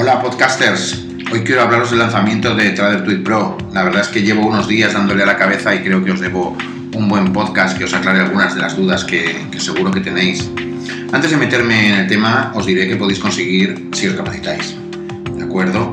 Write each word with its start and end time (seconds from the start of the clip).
Hola 0.00 0.22
podcasters, 0.22 1.04
hoy 1.30 1.40
quiero 1.40 1.60
hablaros 1.60 1.90
del 1.90 1.98
lanzamiento 1.98 2.54
de 2.54 2.70
Trader 2.70 3.04
Tweet 3.04 3.22
Pro. 3.22 3.58
La 3.74 3.84
verdad 3.84 4.00
es 4.00 4.08
que 4.08 4.22
llevo 4.22 4.46
unos 4.46 4.66
días 4.66 4.94
dándole 4.94 5.24
a 5.24 5.26
la 5.26 5.36
cabeza 5.36 5.74
y 5.74 5.80
creo 5.80 6.02
que 6.02 6.12
os 6.12 6.20
debo 6.20 6.56
un 6.94 7.06
buen 7.06 7.34
podcast 7.34 7.76
que 7.76 7.84
os 7.84 7.92
aclare 7.92 8.20
algunas 8.20 8.54
de 8.54 8.62
las 8.62 8.78
dudas 8.78 9.04
que, 9.04 9.46
seguro 9.58 9.90
que 9.90 10.00
tenéis. 10.00 10.50
Antes 11.12 11.32
de 11.32 11.36
meterme 11.36 11.92
en 11.92 12.00
el 12.00 12.06
tema, 12.06 12.50
os 12.54 12.64
diré 12.64 12.88
que 12.88 12.96
podéis 12.96 13.18
conseguir 13.18 13.90
si 13.92 14.08
os 14.08 14.14
capacitáis. 14.14 14.74
¿De 15.36 15.44
acuerdo? 15.44 15.90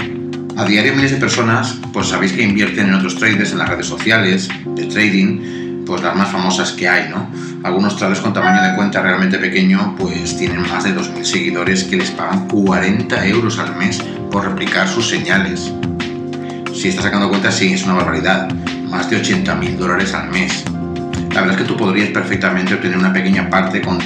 A 0.56 0.64
diario 0.64 0.96
miles 0.96 1.12
de 1.12 1.18
personas, 1.18 1.76
pues 1.92 2.08
sabéis 2.08 2.32
que 2.32 2.44
invierten 2.44 2.88
en 2.88 2.94
otros 2.94 3.18
traders 3.18 3.52
en 3.52 3.58
las 3.58 3.68
redes 3.68 3.88
sociales, 3.88 4.48
de 4.68 4.86
trading, 4.86 5.67
pues 5.88 6.04
las 6.04 6.16
más 6.16 6.30
famosas 6.30 6.74
que 6.74 6.88
hay, 6.88 7.10
¿no? 7.10 7.32
Algunos 7.64 7.96
traders 7.96 8.20
con 8.20 8.34
tamaño 8.34 8.62
de 8.62 8.76
cuenta 8.76 9.02
realmente 9.02 9.38
pequeño, 9.38 9.96
pues 9.98 10.38
tienen 10.38 10.62
más 10.70 10.84
de 10.84 10.94
2.000 10.94 11.24
seguidores 11.24 11.86
que 11.86 11.96
les 11.96 12.12
pagan 12.12 12.48
40 12.50 13.26
euros 13.28 13.58
al 13.58 13.76
mes 13.78 14.04
por 14.30 14.44
replicar 14.44 14.88
sus 14.88 15.10
señales. 15.10 15.72
Si 16.74 16.90
estás 16.90 17.06
sacando 17.06 17.30
cuenta, 17.30 17.52
sí, 17.52 17.74
es 17.74 17.86
una 17.86 17.94
barbaridad. 17.94 18.54
Más 18.90 19.10
de 19.10 19.22
80.000 19.22 19.78
dólares 19.78 20.14
al 20.14 20.30
mes. 20.30 20.66
La 21.34 21.42
verdad 21.42 21.56
es 21.56 21.62
que 21.64 21.68
tú 21.68 21.78
podrías 21.78 22.10
perfectamente 22.10 22.74
obtener 22.74 22.98
una 22.98 23.14
pequeña 23.14 23.50
parte 23.50 23.82
con 23.82 23.98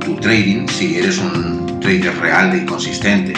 tu 0.00 0.16
trading 0.16 0.66
si 0.68 0.98
eres 0.98 1.18
un 1.18 1.78
trader 1.80 2.18
real 2.18 2.56
y 2.56 2.66
consistente. 2.66 3.34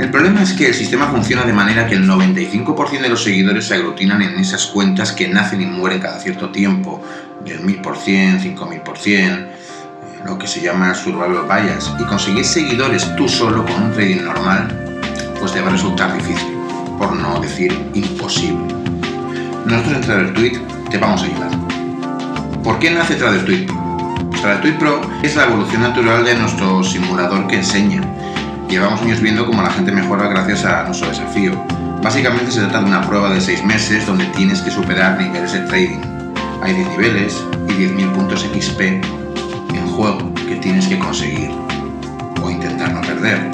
El 0.00 0.10
problema 0.10 0.42
es 0.42 0.54
que 0.54 0.66
el 0.66 0.72
sistema 0.72 1.08
funciona 1.08 1.42
de 1.42 1.52
manera 1.52 1.86
que 1.86 1.94
el 1.94 2.08
95% 2.08 3.02
de 3.02 3.08
los 3.10 3.22
seguidores 3.22 3.66
se 3.66 3.74
aglutinan 3.74 4.22
en 4.22 4.38
esas 4.38 4.64
cuentas 4.68 5.12
que 5.12 5.28
nacen 5.28 5.60
y 5.60 5.66
mueren 5.66 6.00
cada 6.00 6.18
cierto 6.18 6.48
tiempo, 6.48 7.02
del 7.44 7.60
1000%, 7.60 8.40
5000%, 8.40 9.06
eh, 9.06 9.46
lo 10.24 10.38
que 10.38 10.46
se 10.46 10.62
llama 10.62 10.94
survival 10.94 11.44
bias, 11.46 11.92
y 12.00 12.04
conseguir 12.04 12.46
seguidores 12.46 13.14
tú 13.14 13.28
solo 13.28 13.62
con 13.66 13.82
un 13.82 13.92
trading 13.92 14.24
normal, 14.24 14.74
pues 15.38 15.52
te 15.52 15.60
va 15.60 15.68
a 15.68 15.72
resultar 15.72 16.14
difícil, 16.14 16.56
por 16.96 17.14
no 17.14 17.38
decir 17.38 17.78
imposible. 17.92 18.74
Nosotros 19.66 19.96
en 19.96 20.00
TraderTweet 20.00 20.88
te 20.90 20.96
vamos 20.96 21.22
a 21.22 21.26
ayudar. 21.26 21.50
¿Por 22.64 22.78
qué 22.78 22.90
nace 22.90 23.16
TraderTweet 23.16 23.66
Pro? 23.66 24.30
TraderTweet 24.40 24.78
Pro 24.78 25.02
es 25.22 25.36
la 25.36 25.44
evolución 25.44 25.82
natural 25.82 26.24
de 26.24 26.36
nuestro 26.36 26.82
simulador 26.82 27.46
que 27.48 27.56
enseña 27.56 28.00
Llevamos 28.70 29.02
años 29.02 29.20
viendo 29.20 29.44
cómo 29.46 29.62
la 29.62 29.70
gente 29.70 29.90
mejora 29.90 30.28
gracias 30.28 30.64
a 30.64 30.84
nuestro 30.84 31.08
desafío. 31.08 31.60
Básicamente 32.04 32.52
se 32.52 32.60
trata 32.60 32.78
de 32.78 32.84
una 32.84 33.02
prueba 33.02 33.28
de 33.30 33.40
6 33.40 33.64
meses 33.64 34.06
donde 34.06 34.26
tienes 34.26 34.62
que 34.62 34.70
superar 34.70 35.20
niveles 35.20 35.52
de 35.52 35.58
trading. 35.62 35.98
Hay 36.62 36.74
10 36.74 36.88
niveles 36.90 37.44
y 37.68 37.72
10.000 37.72 38.12
puntos 38.12 38.42
XP 38.42 38.80
en 38.80 39.86
juego 39.88 40.32
que 40.34 40.54
tienes 40.54 40.86
que 40.86 41.00
conseguir 41.00 41.50
o 42.40 42.48
intentar 42.48 42.92
no 42.94 43.00
perder. 43.00 43.50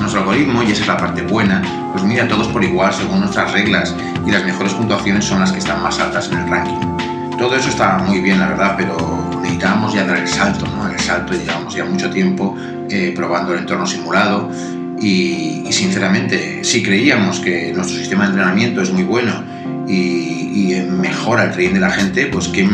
Nuestro 0.00 0.22
algoritmo, 0.22 0.64
y 0.64 0.72
esa 0.72 0.82
es 0.82 0.88
la 0.88 0.96
parte 0.96 1.22
buena, 1.22 1.62
los 1.94 2.02
mira 2.02 2.24
a 2.24 2.28
todos 2.28 2.48
por 2.48 2.64
igual 2.64 2.92
según 2.92 3.20
nuestras 3.20 3.52
reglas 3.52 3.94
y 4.26 4.32
las 4.32 4.44
mejores 4.44 4.74
puntuaciones 4.74 5.24
son 5.24 5.38
las 5.38 5.52
que 5.52 5.58
están 5.58 5.80
más 5.80 6.00
altas 6.00 6.28
en 6.32 6.38
el 6.38 6.50
ranking. 6.50 7.15
Todo 7.38 7.54
eso 7.54 7.68
está 7.68 7.98
muy 7.98 8.20
bien, 8.20 8.40
la 8.40 8.48
verdad, 8.48 8.74
pero 8.78 8.96
necesitábamos 9.42 9.92
ya 9.92 10.04
dar 10.04 10.16
el 10.16 10.28
salto, 10.28 10.66
¿no? 10.66 10.88
El 10.90 10.98
salto, 10.98 11.34
llevamos 11.34 11.74
ya 11.74 11.84
mucho 11.84 12.08
tiempo 12.08 12.56
eh, 12.88 13.12
probando 13.14 13.52
el 13.52 13.60
entorno 13.60 13.86
simulado 13.86 14.50
y, 14.98 15.64
sinceramente, 15.70 16.64
si 16.64 16.82
creíamos 16.82 17.40
que 17.40 17.72
nuestro 17.74 17.98
sistema 17.98 18.24
de 18.24 18.30
entrenamiento 18.30 18.80
es 18.80 18.90
muy 18.90 19.04
bueno 19.04 19.44
y, 19.86 20.24
mejora 20.90 21.44
el 21.44 21.52
trading 21.52 21.74
de 21.74 21.80
la 21.80 21.90
gente, 21.90 22.26
pues 22.26 22.48
qué, 22.48 22.68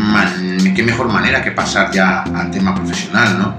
qué 0.75 0.83
mejor 0.83 1.09
manera 1.09 1.43
que 1.43 1.51
pasar 1.51 1.91
ya 1.91 2.23
al 2.23 2.49
tema 2.49 2.73
profesional, 2.73 3.37
¿no? 3.37 3.55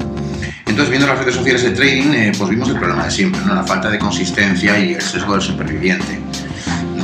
Entonces, 0.67 0.91
viendo 0.91 1.07
las 1.07 1.19
redes 1.19 1.35
sociales 1.35 1.63
de 1.63 1.71
trading, 1.71 2.13
eh, 2.15 2.33
pues 2.37 2.51
vimos 2.51 2.69
el 2.69 2.77
problema 2.77 3.05
de 3.05 3.11
siempre, 3.11 3.41
¿no? 3.47 3.55
La 3.55 3.63
falta 3.63 3.91
de 3.91 3.99
consistencia 3.99 4.79
y 4.79 4.95
el 4.95 5.03
sesgo 5.03 5.33
del 5.33 5.43
superviviente. 5.43 6.19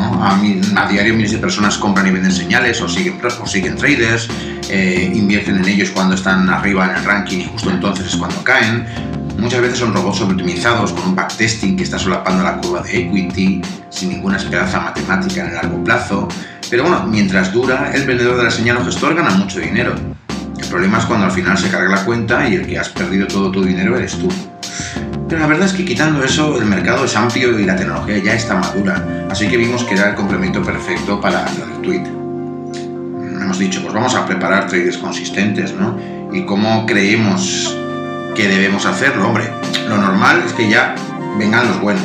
A, 0.00 0.88
diario 0.88 1.14
miles 1.14 1.32
de 1.32 1.38
personas 1.38 1.76
compran 1.78 2.06
y 2.06 2.10
venden 2.10 2.32
señales 2.32 2.80
o 2.80 2.88
siguen, 2.88 3.18
traders, 3.76 4.28
eh, 4.68 5.10
invierten 5.14 5.56
en 5.56 5.64
ellos 5.66 5.90
cuando 5.90 6.14
están 6.14 6.48
arriba 6.48 6.90
en 6.90 6.96
el 6.96 7.04
ranking 7.04 7.38
y 7.38 7.44
justo 7.44 7.70
entonces 7.70 8.06
es 8.06 8.16
cuando 8.16 8.42
caen. 8.42 8.86
Muchas 9.38 9.62
veces 9.62 9.78
son 9.78 9.94
robots 9.94 10.18
sobreoptimizados 10.18 10.92
con 10.92 11.08
un 11.08 11.16
backtesting 11.16 11.76
que 11.76 11.84
está 11.84 11.98
solapando 11.98 12.44
la 12.44 12.58
curva 12.58 12.82
de 12.82 12.98
equity 12.98 13.62
sin 13.88 14.10
ninguna 14.10 14.36
esperanza 14.36 14.80
matemática 14.80 15.42
en 15.42 15.48
el 15.48 15.54
largo 15.54 15.82
plazo. 15.82 16.28
Pero 16.68 16.82
bueno, 16.84 17.06
mientras 17.06 17.52
dura, 17.52 17.90
el 17.94 18.06
vendedor 18.06 18.36
de 18.36 18.44
la 18.44 18.50
señal 18.50 18.78
o 18.78 18.84
gestor 18.84 19.14
gana 19.14 19.30
mucho 19.30 19.58
dinero. 19.58 19.94
El 20.58 20.68
problema 20.68 20.98
es 20.98 21.06
cuando 21.06 21.26
al 21.26 21.32
final 21.32 21.56
se 21.56 21.70
carga 21.70 21.88
la 21.88 22.04
cuenta 22.04 22.48
y 22.48 22.54
el 22.54 22.66
que 22.66 22.78
has 22.78 22.90
perdido 22.90 23.26
todo 23.26 23.50
tu 23.50 23.64
dinero 23.64 23.96
eres 23.96 24.18
tú. 24.18 24.28
Pero 25.30 25.40
la 25.40 25.46
verdad 25.46 25.66
es 25.66 25.72
que 25.72 25.86
quitando 25.86 26.22
eso, 26.22 26.58
el 26.58 26.66
mercado 26.66 27.06
es 27.06 27.16
amplio 27.16 27.58
y 27.58 27.64
la 27.64 27.76
tecnología 27.76 28.18
ya 28.18 28.34
está 28.34 28.56
madura, 28.56 29.26
así 29.30 29.48
que 29.48 29.56
vimos 29.56 29.84
que 29.84 29.94
era 29.94 30.10
el 30.10 30.14
complemento 30.14 30.62
perfecto 30.62 31.18
para 31.18 31.46
el 31.46 31.80
tweet 31.80 32.20
hemos 33.50 33.58
dicho, 33.58 33.82
pues 33.82 33.92
vamos 33.92 34.14
a 34.14 34.24
preparar 34.26 34.68
traders 34.68 34.96
consistentes, 34.96 35.74
¿no? 35.74 35.98
Y 36.32 36.44
cómo 36.44 36.86
creemos 36.86 37.76
que 38.36 38.46
debemos 38.46 38.86
hacerlo, 38.86 39.26
hombre. 39.26 39.50
Lo 39.88 39.96
normal 39.96 40.40
es 40.46 40.52
que 40.52 40.68
ya 40.68 40.94
vengan 41.36 41.66
los 41.66 41.80
buenos. 41.80 42.04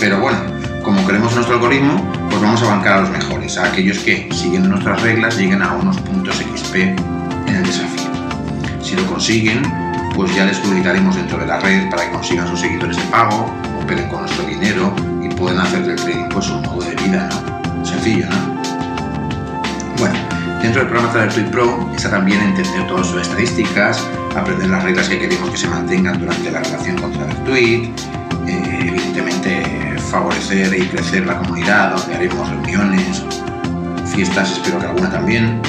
Pero 0.00 0.20
bueno, 0.20 0.40
como 0.82 1.04
creemos 1.04 1.32
nuestro 1.36 1.54
algoritmo, 1.54 2.04
pues 2.30 2.42
vamos 2.42 2.60
a 2.64 2.66
bancar 2.66 2.94
a 2.94 3.00
los 3.02 3.10
mejores, 3.10 3.56
a 3.58 3.66
aquellos 3.66 4.00
que, 4.00 4.28
siguiendo 4.32 4.68
nuestras 4.70 5.00
reglas, 5.02 5.38
lleguen 5.38 5.62
a 5.62 5.74
unos 5.74 5.96
puntos 5.98 6.34
XP 6.34 6.74
en 6.74 7.54
el 7.54 7.62
desafío. 7.62 8.10
Si 8.82 8.96
lo 8.96 9.06
consiguen, 9.06 9.62
pues 10.18 10.34
ya 10.34 10.44
les 10.44 10.58
publicaremos 10.58 11.14
dentro 11.14 11.38
de 11.38 11.46
la 11.46 11.60
red 11.60 11.88
para 11.90 12.04
que 12.06 12.10
consigan 12.10 12.48
sus 12.48 12.58
seguidores 12.58 12.96
de 12.96 13.04
pago, 13.04 13.54
operen 13.80 14.08
con 14.08 14.22
nuestro 14.22 14.44
dinero 14.46 14.92
y 15.22 15.28
puedan 15.28 15.60
hacer 15.60 15.86
del 15.86 15.94
trading 15.94 16.28
pues 16.30 16.50
un 16.50 16.60
modo 16.62 16.80
de 16.80 16.96
vida, 16.96 17.28
¿no? 17.30 17.86
Sencillo, 17.86 18.26
¿no? 18.28 18.60
Bueno, 19.96 20.18
dentro 20.60 20.80
del 20.80 20.90
programa 20.90 21.12
TraderTweet 21.12 21.50
Pro 21.52 21.88
está 21.94 22.10
también 22.10 22.40
entender 22.40 22.84
todas 22.88 23.06
sus 23.06 23.22
estadísticas, 23.22 24.04
aprender 24.36 24.68
las 24.68 24.82
reglas 24.82 25.08
que 25.08 25.20
queremos 25.20 25.50
que 25.50 25.56
se 25.56 25.68
mantengan 25.68 26.18
durante 26.18 26.50
la 26.50 26.64
relación 26.64 26.96
con 26.96 27.12
TraderTweet, 27.12 27.90
eh, 28.48 28.88
evidentemente 28.88 29.94
favorecer 30.10 30.76
y 30.76 30.88
crecer 30.88 31.26
la 31.26 31.38
comunidad, 31.38 31.94
donde 31.94 32.16
haremos 32.16 32.50
reuniones, 32.50 33.22
fiestas, 34.12 34.50
espero 34.50 34.80
que 34.80 34.86
alguna 34.86 35.12
también. 35.12 35.62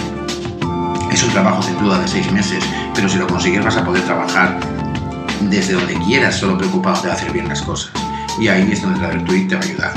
Es 1.12 1.24
un 1.24 1.32
trabajo 1.32 1.62
sin 1.62 1.78
duda 1.80 2.00
de 2.00 2.08
seis 2.08 2.32
meses, 2.32 2.64
pero 2.94 3.10
si 3.10 3.18
lo 3.18 3.28
consigues 3.28 3.64
vas 3.64 3.78
a 3.78 3.84
poder 3.84 4.04
trabajar 4.04 4.60
desde 5.42 5.74
donde 5.74 5.96
quieras, 6.06 6.36
solo 6.36 6.58
preocupado 6.58 7.02
de 7.04 7.12
hacer 7.12 7.32
bien 7.32 7.48
las 7.48 7.62
cosas. 7.62 7.92
Y 8.40 8.48
ahí 8.48 8.72
es 8.72 8.82
donde 8.82 9.00
TraderTweet 9.00 9.48
te 9.50 9.56
va 9.56 9.62
a 9.62 9.66
ayudar. 9.66 9.94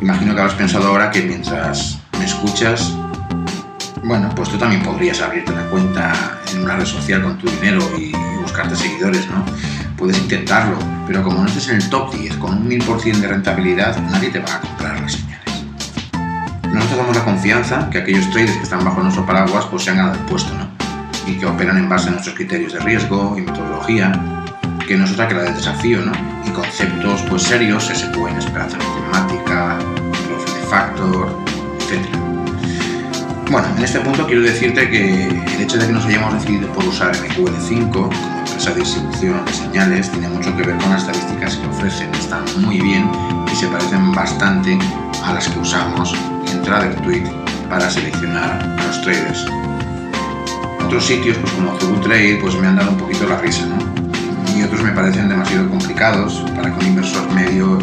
Imagino 0.00 0.34
que 0.34 0.40
habrás 0.40 0.56
pensado 0.56 0.88
ahora 0.88 1.10
que 1.10 1.22
mientras 1.22 1.98
me 2.18 2.24
escuchas 2.24 2.92
bueno, 4.04 4.30
pues 4.36 4.50
tú 4.50 4.58
también 4.58 4.82
podrías 4.82 5.20
abrirte 5.22 5.50
una 5.50 5.64
cuenta 5.70 6.12
en 6.52 6.62
una 6.62 6.76
red 6.76 6.84
social 6.84 7.22
con 7.22 7.38
tu 7.38 7.48
dinero 7.48 7.80
y, 7.98 8.12
buscarte 8.42 8.76
seguidores, 8.76 9.26
¿no? 9.30 9.42
Puedes 9.96 10.18
intentarlo, 10.18 10.76
pero 11.06 11.22
como 11.22 11.40
no 11.40 11.46
estés 11.46 11.70
en 11.70 11.76
el 11.76 11.88
top 11.88 12.14
10 12.14 12.36
con 12.36 12.58
un 12.58 12.68
1000% 12.68 13.20
de 13.20 13.26
rentabilidad, 13.26 13.98
nadie 14.10 14.28
te 14.28 14.38
va 14.40 14.56
a 14.56 14.60
comprar 14.60 15.00
las. 15.00 15.23
Nosotros 16.74 16.98
damos 16.98 17.16
la 17.16 17.24
confianza 17.24 17.88
que 17.88 17.98
aquellos 17.98 18.28
traders 18.30 18.56
que 18.56 18.64
están 18.64 18.84
bajo 18.84 19.00
nuestro 19.00 19.24
paraguas 19.24 19.64
pues 19.66 19.84
se 19.84 19.90
han 19.90 19.96
ganado 19.98 20.18
el 20.18 20.24
puesto, 20.26 20.52
¿no? 20.54 20.66
Y 21.24 21.38
que 21.38 21.46
operan 21.46 21.78
en 21.78 21.88
base 21.88 22.08
a 22.08 22.10
nuestros 22.10 22.34
criterios 22.34 22.72
de 22.72 22.80
riesgo 22.80 23.36
y 23.38 23.42
metodología, 23.42 24.12
que 24.84 24.96
no 24.96 25.04
es 25.04 25.12
otra 25.12 25.28
que 25.28 25.34
la 25.34 25.44
del 25.44 25.54
desafío, 25.54 26.00
¿no? 26.00 26.10
Y 26.44 26.50
conceptos 26.50 27.22
pues 27.30 27.44
serios, 27.44 27.84
SQN, 27.84 28.38
esperanza 28.38 28.76
matemática, 28.78 29.78
growth 30.26 30.68
factor, 30.68 31.38
etc. 31.78 32.08
Bueno, 33.52 33.68
en 33.76 33.84
este 33.84 34.00
punto 34.00 34.26
quiero 34.26 34.42
decirte 34.42 34.90
que 34.90 35.28
el 35.28 35.60
hecho 35.60 35.78
de 35.78 35.86
que 35.86 35.92
nos 35.92 36.04
hayamos 36.06 36.34
decidido 36.34 36.66
por 36.72 36.84
usar 36.86 37.14
MQL5 37.14 37.92
como 37.92 38.10
empresa 38.10 38.70
de 38.72 38.80
distribución 38.80 39.44
de 39.44 39.52
señales 39.52 40.10
tiene 40.10 40.28
mucho 40.28 40.56
que 40.56 40.64
ver 40.64 40.76
con 40.78 40.90
las 40.90 41.02
estadísticas 41.02 41.54
que 41.54 41.68
ofrecen. 41.68 42.12
Están 42.16 42.42
muy 42.62 42.80
bien 42.80 43.08
y 43.46 43.54
se 43.54 43.68
parecen 43.68 44.10
bastante 44.10 44.76
a 45.24 45.34
las 45.34 45.48
que 45.48 45.60
usamos 45.60 46.16
en 46.64 46.70
TraderTweet 46.70 47.24
para 47.68 47.90
seleccionar 47.90 48.62
a 48.62 48.86
los 48.86 49.02
traders. 49.02 49.46
Otros 50.84 51.04
sitios, 51.04 51.36
pues 51.38 51.52
como 51.52 51.72
Trade, 52.00 52.38
pues 52.40 52.54
me 52.56 52.66
han 52.66 52.76
dado 52.76 52.90
un 52.90 52.98
poquito 52.98 53.26
la 53.26 53.38
risa, 53.38 53.66
¿no? 53.66 53.76
Y 54.56 54.62
otros 54.62 54.82
me 54.82 54.92
parecen 54.92 55.28
demasiado 55.28 55.68
complicados 55.68 56.44
para 56.54 56.70
que 56.70 56.80
un 56.80 56.86
inversor 56.86 57.30
medio 57.32 57.78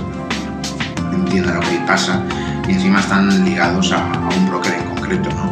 entienda 1.14 1.54
lo 1.56 1.60
que 1.62 1.80
pasa 1.88 2.24
y 2.68 2.74
encima 2.74 3.00
están 3.00 3.44
ligados 3.44 3.92
a, 3.92 4.06
un 4.36 4.50
broker 4.50 4.74
en 4.74 4.86
concreto. 4.96 5.30
¿no? 5.32 5.52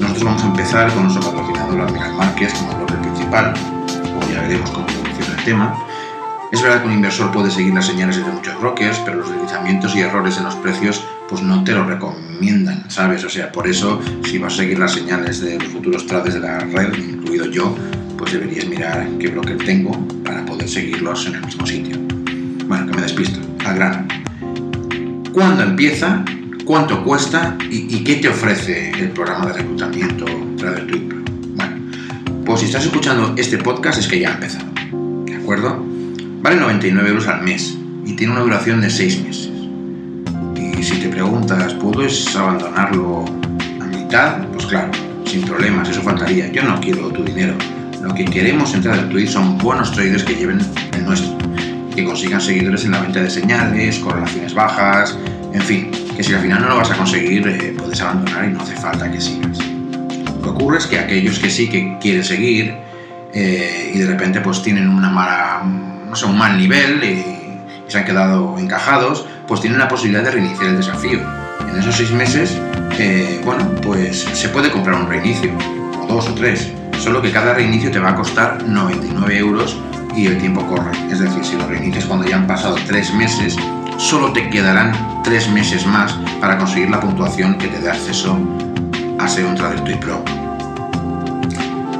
Nosotros 0.00 0.24
vamos 0.24 0.42
a 0.42 0.46
empezar 0.46 0.92
con 0.92 1.04
nuestro 1.04 1.24
patrocinador 1.24 1.80
Admiral 1.80 2.14
Márquez 2.14 2.52
como 2.54 2.76
broker 2.76 2.98
principal, 2.98 3.54
o 4.16 4.32
ya 4.32 4.42
veremos 4.42 4.70
cómo 4.70 4.86
funciona 4.88 5.38
el 5.38 5.44
tema. 5.44 5.74
Es 6.50 6.62
verdad 6.62 6.82
que 6.82 6.86
un 6.88 6.94
inversor 6.94 7.30
puede 7.32 7.50
seguir 7.50 7.74
las 7.74 7.86
señales 7.86 8.16
de 8.16 8.24
muchos 8.24 8.58
brokers, 8.60 8.98
pero 9.00 9.18
los 9.18 9.30
deslizamientos 9.30 9.94
y 9.96 10.00
errores 10.00 10.36
en 10.36 10.44
los 10.44 10.54
precios 10.56 11.02
pues 11.28 11.42
no 11.42 11.64
te 11.64 11.72
lo 11.72 11.84
recomiendan, 11.84 12.90
¿sabes? 12.90 13.24
O 13.24 13.28
sea, 13.28 13.50
por 13.50 13.66
eso 13.66 14.00
si 14.24 14.38
vas 14.38 14.54
a 14.54 14.56
seguir 14.58 14.78
las 14.78 14.92
señales 14.92 15.40
de 15.40 15.58
los 15.58 15.68
futuros 15.68 16.06
trades 16.06 16.34
de 16.34 16.40
la 16.40 16.58
red, 16.60 16.94
incluido 16.94 17.46
yo, 17.46 17.76
pues 18.18 18.32
deberías 18.32 18.66
mirar 18.66 19.08
qué 19.18 19.28
broker 19.28 19.56
tengo 19.58 20.06
para 20.24 20.44
poder 20.44 20.68
seguirlos 20.68 21.26
en 21.26 21.36
el 21.36 21.44
mismo 21.44 21.66
sitio. 21.66 21.98
Bueno, 22.66 22.86
que 22.86 22.96
me 22.96 23.02
despisto. 23.02 23.40
grano. 23.58 24.06
¿Cuándo 25.32 25.62
empieza? 25.62 26.24
¿Cuánto 26.64 27.02
cuesta? 27.04 27.56
¿Y, 27.70 28.04
qué 28.04 28.16
te 28.16 28.28
ofrece 28.28 28.90
el 28.90 29.10
programa 29.10 29.46
de 29.46 29.54
reclutamiento 29.54 30.24
Trader 30.56 30.86
Pro? 30.86 31.18
Bueno, 31.56 31.76
pues 32.44 32.60
si 32.60 32.66
estás 32.66 32.84
escuchando 32.84 33.34
este 33.36 33.58
podcast 33.58 33.98
es 33.98 34.06
que 34.06 34.20
ya 34.20 34.30
ha 34.30 34.34
empezado. 34.34 34.70
¿De 35.24 35.34
acuerdo? 35.34 35.84
Vale 36.42 36.56
99 36.56 37.08
euros 37.08 37.26
al 37.28 37.42
mes 37.42 37.76
y 38.04 38.14
tiene 38.14 38.32
una 38.32 38.42
duración 38.42 38.80
de 38.80 38.90
6 38.90 39.24
meses. 39.24 39.51
Y 40.82 40.84
si 40.84 40.96
te 40.96 41.08
preguntas, 41.08 41.74
¿puedes 41.74 42.34
abandonarlo 42.34 43.24
a 43.80 43.84
mitad? 43.84 44.44
Pues 44.48 44.66
claro, 44.66 44.90
sin 45.24 45.42
problemas, 45.42 45.88
eso 45.88 46.02
faltaría. 46.02 46.50
Yo 46.50 46.64
no 46.64 46.80
quiero 46.80 47.08
tu 47.10 47.22
dinero. 47.22 47.54
Lo 48.02 48.12
que 48.12 48.24
queremos 48.24 48.74
en 48.74 48.82
Tweet 48.82 49.28
son 49.28 49.58
buenos 49.58 49.92
traders 49.92 50.24
que 50.24 50.34
lleven 50.34 50.58
el 50.92 51.04
nuestro, 51.04 51.38
que 51.94 52.04
consigan 52.04 52.40
seguidores 52.40 52.84
en 52.84 52.90
la 52.90 53.00
venta 53.00 53.22
de 53.22 53.30
señales, 53.30 54.00
correlaciones 54.00 54.54
bajas, 54.54 55.16
en 55.52 55.62
fin, 55.62 55.92
que 56.16 56.24
si 56.24 56.34
al 56.34 56.40
final 56.40 56.62
no 56.62 56.70
lo 56.70 56.76
vas 56.78 56.90
a 56.90 56.96
conseguir, 56.96 57.46
eh, 57.46 57.76
puedes 57.78 58.00
abandonar 58.00 58.46
y 58.46 58.48
no 58.48 58.60
hace 58.60 58.74
falta 58.74 59.08
que 59.08 59.20
sigas. 59.20 59.58
Lo 59.60 60.42
que 60.42 60.48
ocurre 60.48 60.78
es 60.78 60.88
que 60.88 60.98
aquellos 60.98 61.38
que 61.38 61.48
sí 61.48 61.70
que 61.70 61.96
quieren 62.00 62.24
seguir 62.24 62.74
eh, 63.32 63.92
y 63.94 63.98
de 64.00 64.06
repente 64.06 64.40
pues 64.40 64.60
tienen 64.64 64.88
una 64.88 65.10
mala, 65.10 65.62
no 65.62 66.16
sé, 66.16 66.26
un 66.26 66.36
mal 66.36 66.58
nivel 66.58 67.04
y, 67.04 67.42
se 67.92 67.98
han 67.98 68.04
quedado 68.06 68.58
encajados, 68.58 69.26
pues 69.52 69.60
tienen 69.60 69.80
la 69.80 69.88
posibilidad 69.88 70.24
de 70.24 70.30
reiniciar 70.30 70.70
el 70.70 70.78
desafío. 70.78 71.20
En 71.68 71.78
esos 71.78 71.94
seis 71.94 72.10
meses, 72.10 72.58
eh, 72.98 73.38
bueno, 73.44 73.70
pues 73.82 74.20
se 74.20 74.48
puede 74.48 74.70
comprar 74.70 74.98
un 74.98 75.06
reinicio, 75.06 75.52
o 76.00 76.06
dos 76.06 76.26
o 76.30 76.32
tres, 76.32 76.72
solo 76.98 77.20
que 77.20 77.30
cada 77.30 77.52
reinicio 77.52 77.90
te 77.90 77.98
va 77.98 78.12
a 78.12 78.14
costar 78.14 78.62
99 78.66 79.36
euros 79.36 79.78
y 80.16 80.24
el 80.24 80.38
tiempo 80.38 80.66
corre. 80.66 80.92
Es 81.10 81.18
decir, 81.18 81.44
si 81.44 81.58
lo 81.58 81.66
reinicias 81.66 82.06
cuando 82.06 82.26
ya 82.26 82.36
han 82.36 82.46
pasado 82.46 82.76
tres 82.86 83.12
meses, 83.12 83.54
solo 83.98 84.32
te 84.32 84.48
quedarán 84.48 85.22
tres 85.22 85.50
meses 85.50 85.86
más 85.86 86.14
para 86.40 86.56
conseguir 86.56 86.88
la 86.88 87.00
puntuación 87.00 87.58
que 87.58 87.68
te 87.68 87.78
dé 87.78 87.90
acceso 87.90 88.38
a 89.18 89.28
ser 89.28 89.44
un 89.44 89.54
Trader 89.54 89.84
Tweet 89.84 89.98
Pro. 89.98 90.24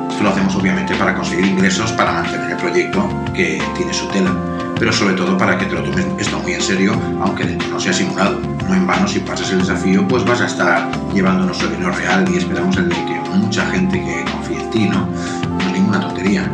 Esto 0.09 0.23
lo 0.23 0.31
hacemos 0.31 0.57
obviamente 0.57 0.95
para 0.95 1.15
conseguir 1.15 1.45
ingresos 1.45 1.93
para 1.93 2.13
mantener 2.13 2.53
el 2.53 2.57
proyecto 2.57 3.07
que 3.35 3.63
tiene 3.77 3.93
su 3.93 4.09
tela, 4.09 4.35
pero 4.83 4.93
sobre 4.93 5.15
todo 5.15 5.39
para 5.39 5.57
que 5.57 5.67
te 5.67 5.77
lo 5.77 5.83
tomes 5.85 6.05
esto 6.19 6.41
muy 6.41 6.55
en 6.55 6.61
serio, 6.61 7.01
aunque 7.21 7.45
no 7.71 7.79
sea 7.79 7.93
simulado. 7.93 8.41
No 8.69 8.75
en 8.75 8.85
vano, 8.85 9.07
si 9.07 9.21
pasas 9.21 9.53
el 9.53 9.61
desafío, 9.61 10.09
pues 10.09 10.25
vas 10.25 10.41
a 10.41 10.47
estar 10.47 10.91
llevando 11.15 11.45
nuestro 11.45 11.69
dinero 11.69 11.93
real 11.93 12.29
y 12.35 12.39
esperamos 12.39 12.77
el 12.77 12.89
de 12.89 12.97
que 12.97 13.21
mucha 13.33 13.65
gente 13.67 14.01
que 14.01 14.25
confíe 14.33 14.61
en 14.61 14.71
ti, 14.71 14.89
¿no? 14.89 15.07
No 15.07 15.61
es 15.61 15.73
ninguna 15.73 16.01
tontería. 16.01 16.51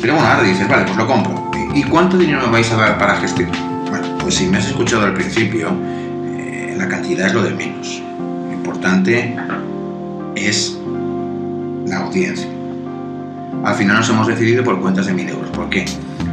Pero 0.00 0.14
bueno, 0.14 0.28
ahora 0.28 0.44
dices, 0.44 0.68
vale, 0.68 0.84
pues 0.84 0.96
lo 0.96 1.04
compro. 1.08 1.50
¿Y 1.74 1.82
cuánto 1.82 2.16
dinero 2.16 2.42
me 2.46 2.52
vais 2.52 2.70
a 2.70 2.76
dar 2.76 2.96
para 2.96 3.16
gestionar? 3.16 3.56
Bueno, 3.90 4.06
pues 4.20 4.36
si 4.36 4.46
me 4.46 4.58
has 4.58 4.66
escuchado 4.68 5.02
al 5.02 5.14
principio, 5.14 5.72
eh, 6.36 6.76
la 6.78 6.86
cantidad 6.86 7.26
es 7.26 7.34
lo 7.34 7.42
de 7.42 7.54
menos. 7.54 8.00
Lo 8.20 8.52
importante 8.52 9.34
es 10.36 10.78
la 11.86 12.04
audiencia. 12.04 12.48
Al 13.64 13.74
final 13.74 13.96
nos 13.96 14.08
hemos 14.10 14.28
decidido 14.28 14.62
por 14.62 14.80
cuentas 14.80 15.06
de 15.06 15.14
1000 15.14 15.28
euros. 15.28 15.50
¿Por 15.50 15.68
qué? 15.70 15.84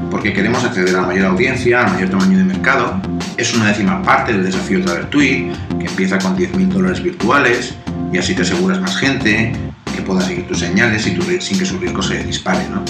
Porque 0.09 0.33
queremos 0.33 0.63
acceder 0.63 0.95
a 0.95 1.01
la 1.01 1.07
mayor 1.07 1.25
audiencia, 1.27 1.85
al 1.85 1.93
mayor 1.93 2.09
tamaño 2.09 2.37
de 2.37 2.43
mercado. 2.43 3.01
Es 3.37 3.55
una 3.55 3.67
décima 3.67 4.01
parte 4.01 4.33
del 4.33 4.43
desafío 4.43 4.83
Trader 4.83 5.05
Tweet, 5.09 5.51
que 5.79 5.85
empieza 5.85 6.17
con 6.17 6.37
10.000 6.37 6.67
dólares 6.67 7.01
virtuales 7.01 7.75
y 8.11 8.17
así 8.17 8.33
te 8.33 8.41
aseguras 8.41 8.81
más 8.81 8.97
gente 8.97 9.53
que 9.95 10.01
pueda 10.01 10.21
seguir 10.21 10.47
tus 10.47 10.59
señales 10.59 11.05
y 11.07 11.11
tu, 11.11 11.21
sin 11.39 11.59
que 11.59 11.65
su 11.65 11.77
riesgo 11.77 12.01
se 12.01 12.23
dispare. 12.23 12.67
¿no? 12.69 12.83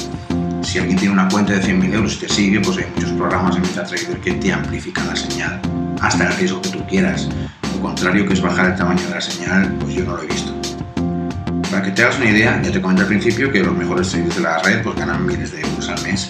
Si 0.63 0.79
alguien 0.79 0.97
tiene 0.97 1.13
una 1.13 1.27
cuenta 1.27 1.53
de 1.53 1.61
100.000 1.61 1.93
euros 1.93 2.15
y 2.15 2.17
te 2.19 2.29
sigue, 2.29 2.59
pues 2.59 2.77
hay 2.77 2.85
muchos 2.95 3.11
programas 3.11 3.55
en 3.55 3.63
MetaTrader 3.63 4.17
que 4.19 4.33
te 4.33 4.53
amplifican 4.53 5.07
la 5.07 5.15
señal 5.15 5.61
hasta 6.01 6.27
el 6.27 6.37
riesgo 6.37 6.61
que 6.61 6.69
tú 6.69 6.85
quieras. 6.87 7.27
Lo 7.73 7.81
contrario, 7.81 8.25
que 8.25 8.33
es 8.33 8.41
bajar 8.41 8.71
el 8.71 8.75
tamaño 8.75 9.03
de 9.03 9.15
la 9.15 9.21
señal, 9.21 9.73
pues 9.79 9.93
yo 9.95 10.05
no 10.05 10.15
lo 10.15 10.23
he 10.23 10.27
visto. 10.27 10.53
Para 11.69 11.83
que 11.83 11.91
te 11.91 12.03
hagas 12.03 12.17
una 12.17 12.29
idea, 12.29 12.61
ya 12.61 12.71
te 12.71 12.81
comenté 12.81 13.03
al 13.03 13.07
principio 13.07 13.51
que 13.51 13.63
los 13.63 13.75
mejores 13.75 14.09
traders 14.09 14.35
de 14.35 14.41
la 14.41 14.59
red 14.59 14.81
pues 14.83 14.95
ganan 14.95 15.25
miles 15.25 15.51
de 15.51 15.61
euros 15.61 15.89
al 15.89 16.01
mes. 16.01 16.29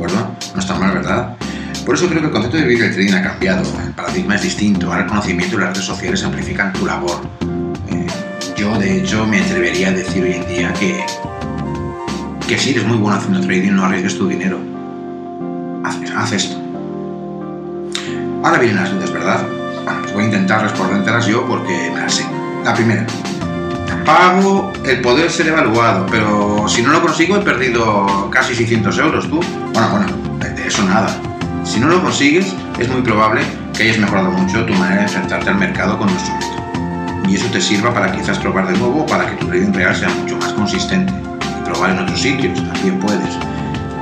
¿De 0.00 0.06
acuerdo? 0.06 0.34
No 0.54 0.60
está 0.60 0.78
mal, 0.78 0.94
¿verdad? 0.94 1.36
Por 1.84 1.94
eso 1.94 2.08
creo 2.08 2.20
que 2.20 2.26
el 2.28 2.32
concepto 2.32 2.56
de 2.56 2.64
vivir 2.64 2.90
trading 2.90 3.12
ha 3.12 3.22
cambiado. 3.22 3.62
El 3.84 3.92
paradigma 3.92 4.34
es 4.36 4.42
distinto. 4.42 4.86
Ahora 4.86 5.02
el 5.02 5.08
conocimiento 5.08 5.56
y 5.56 5.60
las 5.60 5.74
redes 5.74 5.84
sociales 5.84 6.24
amplifican 6.24 6.72
tu 6.72 6.86
labor. 6.86 7.20
Eh, 7.90 8.06
yo, 8.56 8.78
de 8.78 8.98
hecho, 8.98 9.26
me 9.26 9.40
atrevería 9.40 9.88
a 9.88 9.92
decir 9.92 10.22
hoy 10.22 10.32
en 10.32 10.48
día 10.48 10.72
que 10.72 11.04
que 12.48 12.58
si 12.58 12.70
eres 12.70 12.84
muy 12.84 12.96
bueno 12.96 13.18
haciendo 13.18 13.40
trading, 13.42 13.72
no 13.72 13.84
arriesgues 13.84 14.16
tu 14.16 14.26
dinero. 14.26 14.58
Haz, 16.16 16.32
esto. 16.32 16.56
Ahora 18.42 18.58
vienen 18.58 18.76
las 18.76 18.90
dudas, 18.90 19.12
¿verdad? 19.12 19.46
Pues 20.00 20.14
voy 20.14 20.22
a 20.22 20.26
intentar 20.26 20.62
respondértelas 20.62 21.26
yo 21.26 21.46
porque 21.46 21.90
me 21.94 22.00
las 22.00 22.14
sé. 22.14 22.24
La 22.64 22.74
primera. 22.74 23.06
Pago 24.04 24.72
el 24.84 25.00
poder 25.00 25.30
ser 25.30 25.48
evaluado, 25.48 26.06
pero 26.10 26.68
si 26.68 26.82
no 26.82 26.90
lo 26.92 27.02
consigo 27.02 27.36
he 27.36 27.40
perdido 27.40 28.30
casi 28.30 28.54
600 28.54 28.98
euros, 28.98 29.28
¿tú? 29.28 29.40
Bueno, 29.72 29.88
bueno, 29.90 30.06
de 30.38 30.66
eso 30.66 30.82
nada. 30.84 31.08
Si 31.64 31.78
no 31.78 31.88
lo 31.88 32.02
consigues, 32.02 32.54
es 32.78 32.88
muy 32.88 33.02
probable 33.02 33.42
que 33.76 33.84
hayas 33.84 33.98
mejorado 33.98 34.30
mucho 34.30 34.64
tu 34.64 34.74
manera 34.74 35.02
de 35.02 35.02
enfrentarte 35.02 35.50
al 35.50 35.56
mercado 35.56 35.98
con 35.98 36.10
nuestro 36.10 36.34
método. 36.34 37.28
Y 37.28 37.36
eso 37.36 37.46
te 37.52 37.60
sirva 37.60 37.92
para 37.94 38.10
quizás 38.10 38.38
probar 38.38 38.66
de 38.66 38.78
nuevo 38.78 39.06
para 39.06 39.26
que 39.26 39.36
tu 39.36 39.46
trading 39.46 39.72
real 39.72 39.94
sea 39.94 40.08
mucho 40.08 40.36
más 40.38 40.52
consistente 40.52 41.12
probar 41.70 41.90
en 41.90 41.98
otros 42.00 42.20
sitios, 42.20 42.58
también 42.72 42.98
puedes. 42.98 43.38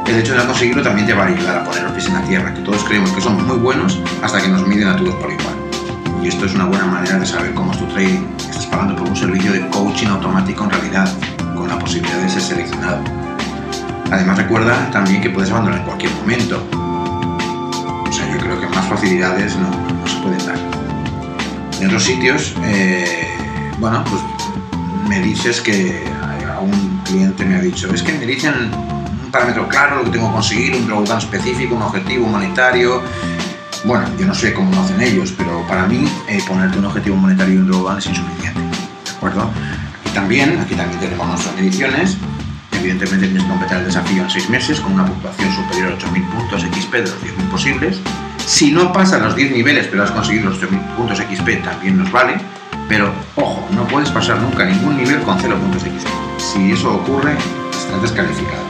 El 0.06 0.16
hecho 0.16 0.32
de 0.32 0.38
no 0.38 0.46
conseguirlo 0.46 0.82
también 0.82 1.06
te 1.06 1.12
va 1.12 1.24
a 1.24 1.26
ayudar 1.26 1.58
a 1.58 1.64
poner 1.64 1.82
los 1.82 1.92
pies 1.92 2.06
en 2.06 2.14
la 2.14 2.22
tierra, 2.22 2.54
que 2.54 2.60
todos 2.62 2.82
creemos 2.84 3.10
que 3.12 3.20
somos 3.20 3.42
muy 3.44 3.58
buenos 3.58 4.00
hasta 4.22 4.40
que 4.40 4.48
nos 4.48 4.66
miden 4.66 4.88
a 4.88 4.96
todos 4.96 5.14
por 5.16 5.30
igual. 5.30 5.47
Y 6.22 6.28
esto 6.28 6.46
es 6.46 6.54
una 6.54 6.66
buena 6.66 6.86
manera 6.86 7.18
de 7.18 7.26
saber 7.26 7.54
cómo 7.54 7.72
es 7.72 7.78
tu 7.78 7.86
trading. 7.86 8.26
Estás 8.38 8.66
pagando 8.66 8.96
por 8.96 9.08
un 9.08 9.16
servicio 9.16 9.52
de 9.52 9.68
coaching 9.68 10.08
automático 10.08 10.64
en 10.64 10.70
realidad, 10.70 11.08
con 11.54 11.68
la 11.68 11.78
posibilidad 11.78 12.18
de 12.18 12.28
ser 12.28 12.42
seleccionado. 12.42 13.02
Además 14.10 14.38
recuerda 14.38 14.90
también 14.90 15.20
que 15.20 15.30
puedes 15.30 15.50
abandonar 15.50 15.80
en 15.80 15.86
cualquier 15.86 16.12
momento. 16.12 16.66
O 16.72 18.12
sea, 18.12 18.30
yo 18.32 18.38
creo 18.38 18.60
que 18.60 18.66
más 18.68 18.86
facilidades 18.86 19.56
no, 19.56 19.70
se 20.06 20.16
pueden 20.20 20.46
dar. 20.46 20.56
En 21.80 21.86
otros 21.86 22.04
sitios, 22.04 22.54
eh, 22.64 23.28
bueno, 23.78 24.02
pues 24.04 24.22
me 25.08 25.20
dices 25.20 25.60
que 25.60 26.04
un 26.60 27.00
cliente 27.04 27.44
me 27.44 27.56
ha 27.56 27.60
dicho, 27.60 27.92
es 27.92 28.02
que 28.02 28.12
me 28.12 28.26
dicen 28.26 28.54
un 29.24 29.30
parámetro 29.30 29.68
claro, 29.68 29.96
lo 29.96 30.04
que 30.04 30.10
tengo 30.10 30.28
que 30.28 30.34
conseguir, 30.34 30.74
un 30.74 30.86
drawdown 30.86 31.18
específico, 31.18 31.74
un 31.74 31.82
objetivo 31.82 32.26
monetario. 32.26 33.02
Bueno, 33.84 34.06
yo 34.18 34.26
no 34.26 34.34
sé 34.34 34.52
cómo 34.52 34.74
lo 34.74 34.80
hacen 34.80 35.00
ellos, 35.00 35.32
pero 35.36 35.64
para 35.68 35.86
mí 35.86 36.04
eh, 36.28 36.42
ponerte 36.46 36.78
un 36.78 36.84
objetivo 36.86 37.16
monetario 37.16 37.62
drawdown 37.64 37.98
es 37.98 38.06
insuficiente. 38.06 38.60
¿De 38.60 39.10
acuerdo? 39.16 39.50
Y 40.04 40.08
también, 40.10 40.58
aquí 40.58 40.74
también 40.74 40.98
tenemos 40.98 41.26
nuestras 41.28 41.54
mediciones. 41.54 42.16
Evidentemente 42.72 43.26
tienes 43.26 43.44
que 43.44 43.48
completar 43.48 43.78
el 43.78 43.86
desafío 43.86 44.22
en 44.22 44.30
6 44.30 44.50
meses 44.50 44.80
con 44.80 44.92
una 44.94 45.06
puntuación 45.06 45.52
superior 45.54 45.92
a 45.92 45.98
8.000 45.98 46.28
puntos 46.28 46.62
XP 46.62 46.92
de 46.92 47.00
los 47.02 47.22
10.000 47.22 47.50
posibles. 47.50 48.00
Si 48.46 48.72
no 48.72 48.92
pasas 48.92 49.22
los 49.22 49.36
10 49.36 49.52
niveles 49.52 49.86
pero 49.86 50.02
has 50.02 50.10
conseguido 50.10 50.50
los 50.50 50.60
8.000 50.60 50.96
puntos 50.96 51.18
XP 51.18 51.62
también 51.62 51.98
nos 51.98 52.10
vale. 52.10 52.34
Pero 52.88 53.12
ojo, 53.36 53.68
no 53.72 53.86
puedes 53.86 54.10
pasar 54.10 54.40
nunca 54.40 54.64
ningún 54.64 54.96
nivel 54.96 55.20
con 55.22 55.38
0 55.40 55.56
puntos 55.56 55.82
XP. 55.82 56.08
Si 56.38 56.72
eso 56.72 56.94
ocurre, 56.94 57.36
estás 57.70 58.02
descalificado. 58.02 58.62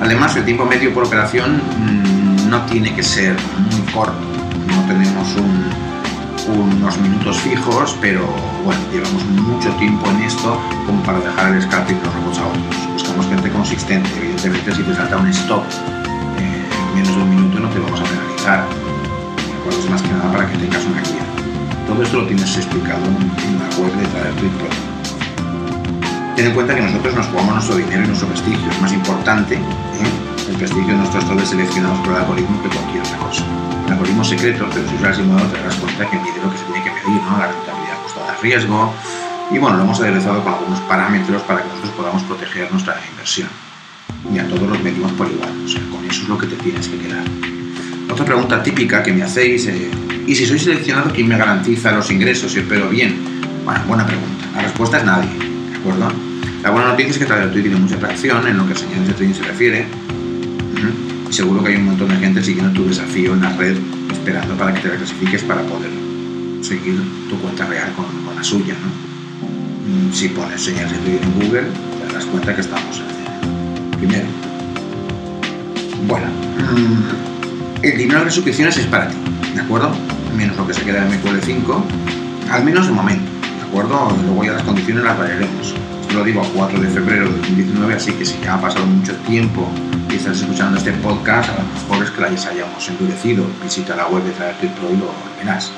Además, 0.00 0.34
el 0.36 0.44
tiempo 0.44 0.64
medio 0.64 0.94
por 0.94 1.04
operación 1.04 1.56
mm, 1.56 2.09
no 2.50 2.60
tiene 2.62 2.92
que 2.92 3.02
ser 3.02 3.36
muy 3.70 3.92
corto. 3.92 4.18
No 4.66 4.82
tenemos 4.88 5.28
unos 6.48 6.98
minutos 6.98 7.38
fijos, 7.38 7.96
pero 8.00 8.26
bueno, 8.64 8.80
llevamos 8.92 9.24
mucho 9.24 9.70
tiempo 9.76 10.10
en 10.10 10.22
esto 10.22 10.60
como 10.84 11.00
para 11.04 11.20
dejar 11.20 11.54
el 11.54 11.62
scalping 11.62 11.96
los 12.04 12.12
rebotes 12.12 12.38
a 12.40 12.46
otros. 12.48 12.92
Buscamos 12.92 13.26
gente 13.28 13.50
consistente. 13.50 14.10
Evidentemente, 14.18 14.74
si 14.74 14.82
te 14.82 14.94
salta 14.96 15.16
un 15.16 15.28
stop 15.28 15.62
eh, 16.38 16.66
en 16.88 16.94
menos 16.96 17.14
de 17.14 17.22
un 17.22 17.30
minuto, 17.30 17.60
no 17.60 17.68
te 17.68 17.78
vamos 17.78 18.00
a 18.00 18.04
penalizar. 18.04 18.64
Más 19.88 20.02
que 20.02 20.08
nada 20.08 20.30
para 20.30 20.50
que 20.50 20.58
tengas 20.58 20.84
una 20.84 21.00
guía. 21.02 21.24
Todo 21.86 22.02
esto 22.02 22.18
lo 22.18 22.26
tienes 22.26 22.56
explicado 22.56 23.04
en 23.06 23.58
la 23.58 23.76
web 23.76 23.92
de 23.94 24.06
Trader. 24.06 24.34
Ten 26.36 26.46
en 26.46 26.54
cuenta 26.54 26.74
que 26.74 26.82
nosotros 26.82 27.14
nos 27.14 27.26
jugamos 27.26 27.54
nuestro 27.54 27.76
dinero 27.76 28.04
y 28.04 28.06
nuestro 28.06 28.28
prestigio. 28.28 28.70
Es 28.70 28.80
más 28.80 28.92
importante 28.92 29.54
¿eh? 29.54 30.29
El 30.50 30.56
prestigio 30.56 30.88
de 30.88 30.98
nuestros 30.98 31.24
traders 31.24 31.48
seleccionados 31.48 31.98
por 32.00 32.12
el 32.12 32.18
algoritmo 32.18 32.62
que 32.62 32.68
cualquier 32.68 33.02
otra 33.02 33.18
cosa. 33.18 33.44
El 33.86 33.92
algoritmo 33.92 34.24
secreto, 34.24 34.66
pero 34.72 34.88
si 34.88 34.94
usas 34.96 35.08
el 35.10 35.24
simulador 35.24 35.50
te 35.52 35.58
darás 35.58 35.76
cuenta 35.76 36.10
que 36.10 36.16
mide 36.18 36.42
lo 36.42 36.50
que 36.50 36.58
se 36.58 36.64
tiene 36.64 36.82
que 36.84 36.90
medir, 36.90 37.22
¿no? 37.22 37.38
la 37.38 37.46
rentabilidad 37.46 38.02
costada 38.02 38.32
de 38.32 38.38
riesgo. 38.42 38.94
Y 39.52 39.58
bueno, 39.58 39.76
lo 39.76 39.82
hemos 39.84 40.00
aderezado 40.00 40.42
con 40.42 40.54
algunos 40.54 40.80
parámetros 40.80 41.42
para 41.42 41.62
que 41.62 41.68
nosotros 41.68 41.92
podamos 41.94 42.22
proteger 42.24 42.70
nuestra 42.70 43.00
inversión. 43.10 43.48
Y 44.32 44.38
a 44.38 44.48
todos 44.48 44.68
los 44.68 44.82
medimos 44.82 45.12
por 45.12 45.30
igual. 45.30 45.50
O 45.64 45.68
sea, 45.68 45.80
con 45.90 46.04
eso 46.04 46.22
es 46.22 46.28
lo 46.28 46.38
que 46.38 46.46
te 46.46 46.56
tienes 46.56 46.88
que 46.88 46.98
quedar. 46.98 47.24
Otra 48.10 48.24
pregunta 48.24 48.62
típica 48.62 49.02
que 49.02 49.12
me 49.12 49.22
hacéis, 49.22 49.66
eh, 49.66 49.90
¿y 50.26 50.34
si 50.34 50.46
soy 50.46 50.58
seleccionado, 50.58 51.10
quién 51.14 51.28
me 51.28 51.36
garantiza 51.36 51.92
los 51.92 52.10
ingresos 52.10 52.54
y 52.56 52.60
espero 52.60 52.88
bien? 52.88 53.16
Bueno, 53.64 53.80
buena 53.86 54.04
pregunta. 54.04 54.46
La 54.54 54.62
respuesta 54.62 54.98
es 54.98 55.04
nadie, 55.04 55.30
¿de 55.30 55.76
acuerdo? 55.76 56.12
La 56.62 56.70
buena 56.70 56.88
noticia 56.88 57.12
es 57.12 57.18
que 57.18 57.24
TraderTweet 57.24 57.62
tiene 57.62 57.78
mucha 57.78 57.94
atracción 57.94 58.46
en 58.46 58.58
lo 58.58 58.66
que 58.66 58.74
a 58.74 58.76
señales 58.76 59.08
de 59.08 59.14
trading 59.14 59.34
se 59.34 59.44
refiere. 59.44 59.86
Seguro 61.30 61.62
que 61.62 61.70
hay 61.70 61.76
un 61.76 61.86
montón 61.86 62.08
de 62.08 62.16
gente 62.16 62.42
siguiendo 62.42 62.72
tu 62.72 62.88
desafío 62.88 63.34
en 63.34 63.42
la 63.42 63.56
red, 63.56 63.76
esperando 64.12 64.54
para 64.56 64.74
que 64.74 64.80
te 64.80 64.96
clasifiques 64.96 65.42
para 65.44 65.62
poder 65.62 65.90
seguir 66.60 67.00
tu 67.28 67.38
cuenta 67.38 67.66
real 67.66 67.92
con, 67.94 68.06
la 68.34 68.42
suya. 68.42 68.74
¿no? 68.74 70.08
Mm, 70.08 70.12
si 70.12 70.28
pones 70.28 70.60
señales 70.60 70.92
de 70.92 70.98
Twitter 70.98 71.22
en 71.22 71.34
Google, 71.34 71.66
te 72.00 72.06
darás 72.08 72.24
cuenta 72.26 72.54
que 72.54 72.60
estamos 72.60 72.98
en 72.98 73.90
el 73.90 73.96
primero. 73.98 74.26
Bueno, 76.08 76.26
mm, 76.26 77.84
el 77.84 77.98
dinero 77.98 78.24
de 78.24 78.30
suscripciones 78.30 78.76
es 78.76 78.86
para 78.86 79.08
ti, 79.08 79.16
¿de 79.54 79.60
acuerdo? 79.60 79.92
Menos 80.36 80.56
lo 80.56 80.66
que 80.66 80.74
se 80.74 80.82
queda 80.82 81.06
en 81.06 81.12
MQL5, 81.12 81.82
al 82.50 82.64
menos 82.64 82.86
de 82.86 82.92
momento, 82.92 83.30
¿de 83.56 83.68
acuerdo? 83.68 84.16
Luego 84.24 84.44
ya 84.44 84.52
las 84.52 84.62
condiciones 84.62 85.04
las 85.04 85.16
variaremos 85.16 85.74
lo 86.14 86.24
digo 86.24 86.42
a 86.42 86.44
4 86.44 86.80
de 86.80 86.88
febrero 86.88 87.24
de 87.26 87.38
2019, 87.38 87.94
así 87.94 88.12
que 88.12 88.24
si 88.24 88.38
ya 88.42 88.54
ha 88.54 88.60
pasado 88.60 88.84
mucho 88.86 89.14
tiempo 89.28 89.68
y 90.12 90.16
estás 90.16 90.40
escuchando 90.40 90.78
este 90.78 90.92
podcast, 90.92 91.50
a 91.50 91.54
lo 91.54 91.62
mejor 91.62 92.04
es 92.04 92.10
que 92.10 92.20
la 92.20 92.26
hayamos 92.28 92.88
endurecido. 92.88 93.44
Visita 93.62 93.94
la 93.94 94.08
web 94.08 94.24
de 94.24 94.32
Traer 94.32 94.56
Pro 94.56 94.90
y 94.92 94.96
lo 94.96 95.10
verás. 95.38 95.70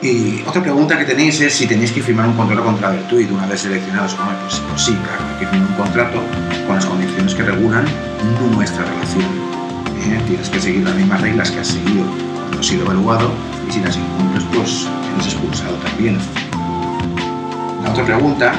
Y 0.00 0.42
otra 0.46 0.62
pregunta 0.62 0.98
que 0.98 1.04
tenéis 1.04 1.40
es 1.40 1.54
si 1.54 1.66
tenéis 1.66 1.92
que 1.92 2.02
firmar 2.02 2.26
un 2.26 2.34
contrato 2.34 2.64
contra 2.64 2.90
Vertuit 2.90 3.30
una 3.30 3.46
vez 3.46 3.60
seleccionados. 3.60 4.14
Pues, 4.14 4.60
pues, 4.60 4.82
sí, 4.82 4.92
claro, 4.92 5.22
hay 5.32 5.40
que 5.40 5.46
firmar 5.46 5.68
un 5.68 5.76
contrato 5.76 6.22
con 6.66 6.76
las 6.76 6.86
condiciones 6.86 7.34
que 7.34 7.42
regulan 7.42 7.84
nuestra 8.54 8.84
relación. 8.84 9.24
¿Eh? 10.06 10.20
Tienes 10.26 10.48
que 10.48 10.60
seguir 10.60 10.84
las 10.84 10.94
mismas 10.94 11.20
reglas 11.20 11.50
que 11.50 11.60
has 11.60 11.68
seguido 11.68 12.04
cuando 12.06 12.60
has 12.60 12.66
sido 12.66 12.84
evaluado 12.84 13.30
y 13.68 13.72
si 13.72 13.80
las 13.80 13.96
incumples, 13.96 14.44
pues 14.54 14.86
eres 15.14 15.26
expulsado 15.26 15.76
también. 15.76 16.18
La 17.82 17.90
otra 17.90 18.04
pregunta 18.04 18.52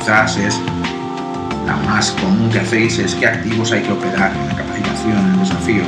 es 0.00 0.08
la 0.08 0.77
más 1.76 2.12
común 2.12 2.50
que 2.50 2.60
hacéis 2.60 2.98
es 2.98 3.14
qué 3.14 3.26
activos 3.26 3.72
hay 3.72 3.82
que 3.82 3.92
operar 3.92 4.32
en 4.34 4.48
la 4.48 4.56
capacitación, 4.56 5.18
en 5.18 5.32
el 5.34 5.40
desafío. 5.40 5.82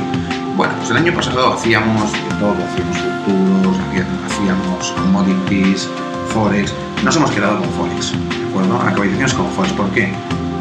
Bueno, 0.55 0.73
pues 0.77 0.91
el 0.91 0.97
año 0.97 1.13
pasado 1.13 1.53
hacíamos 1.53 2.11
de 2.11 2.19
todo, 2.39 2.53
hacíamos 2.53 2.97
futuros, 2.97 3.77
hacíamos 4.25 4.91
commodities, 4.91 5.89
forex, 6.33 6.73
nos 7.03 7.15
hemos 7.15 7.31
quedado 7.31 7.59
con 7.59 7.69
forex, 7.71 8.11
¿de 8.11 8.49
acuerdo? 8.49 8.77
La 8.83 8.91
capacitación 8.91 9.25
es 9.25 9.33
con 9.33 9.47
forex, 9.51 9.73
¿por 9.73 9.89
qué? 9.91 10.13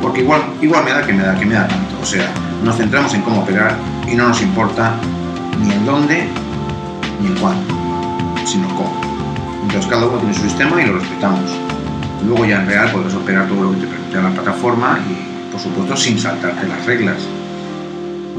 Porque 0.02 0.20
igual, 0.20 0.42
igual 0.62 0.84
me 0.84 0.92
da 0.92 1.06
que 1.06 1.12
me 1.12 1.22
da 1.22 1.38
que 1.38 1.46
me 1.46 1.54
da 1.54 1.68
tanto, 1.68 1.96
o 2.00 2.06
sea, 2.06 2.30
nos 2.64 2.76
centramos 2.76 3.12
en 3.14 3.22
cómo 3.22 3.42
operar 3.42 3.76
y 4.10 4.14
no 4.14 4.28
nos 4.28 4.40
importa 4.40 4.94
ni 5.60 5.72
en 5.72 5.84
dónde 5.84 6.28
ni 7.20 7.26
en 7.26 7.34
cuándo, 7.36 7.74
sino 8.46 8.68
cómo. 8.68 9.00
Entonces 9.62 9.90
cada 9.90 10.06
uno 10.06 10.18
tiene 10.18 10.34
su 10.34 10.42
sistema 10.42 10.82
y 10.82 10.86
lo 10.86 10.98
respetamos. 10.98 11.69
Luego 12.26 12.44
ya 12.44 12.60
en 12.60 12.66
real 12.66 12.90
podrás 12.90 13.14
operar 13.14 13.48
todo 13.48 13.62
lo 13.62 13.72
que 13.72 13.78
te 13.78 13.86
permite 13.86 14.22
la 14.22 14.30
plataforma 14.30 14.98
y 15.08 15.50
por 15.50 15.60
supuesto 15.60 15.96
sin 15.96 16.18
saltarte 16.18 16.66
las 16.66 16.84
reglas. 16.86 17.18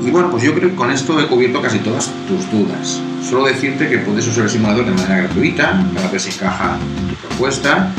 Y 0.04 0.10
bueno, 0.10 0.32
pues 0.32 0.44
yo 0.44 0.54
creo 0.56 0.70
que 0.70 0.76
con 0.76 0.92
esto 0.92 1.20
he 1.20 1.28
cubierto 1.28 1.62
casi 1.62 1.80
todas 1.80 2.10
tus 2.28 2.52
dudas. 2.52 3.00
Solo 3.28 3.46
decirte 3.46 3.88
que 3.88 4.00
puedes 4.00 4.28
usar 4.28 4.46
el 4.46 4.50
simulador 4.50 4.86
de 4.86 4.92
manera 4.92 5.18
gratuita, 5.18 5.84
para 5.94 6.08
ver 6.08 6.20
si 6.20 6.32
encaja 6.32 6.76
en 6.76 7.16
tu 7.16 7.28
propuesta. 7.28 7.92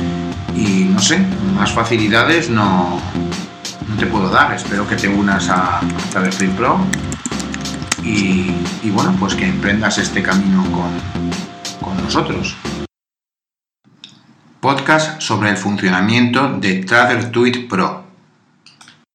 Y 0.57 0.85
no 0.85 1.01
sé, 1.01 1.19
más 1.55 1.73
facilidades 1.73 2.51
no, 2.51 3.01
no 3.89 3.97
te 3.97 4.07
puedo 4.07 4.29
dar. 4.29 4.53
Espero 4.55 4.89
que 4.89 4.97
te 4.97 5.09
unas 5.09 5.49
a 5.49 5.81
Free 6.33 6.49
Pro 6.49 6.79
y, 8.03 8.53
y, 8.83 8.91
bueno, 8.91 9.15
pues 9.19 9.35
que 9.35 9.47
emprendas 9.47 9.99
este 9.99 10.23
camino 10.23 10.63
con, 10.73 10.91
con 11.81 12.03
nosotros 12.03 12.57
podcast 14.63 15.21
sobre 15.21 15.51
el 15.51 15.57
funcionamiento 15.57 16.57
de 16.61 16.85
TraderTweet 16.85 17.69
Pro. 17.69 18.02